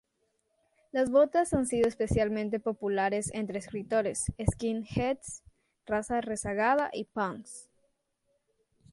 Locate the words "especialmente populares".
1.87-3.29